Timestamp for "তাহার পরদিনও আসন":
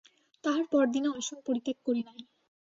0.43-1.37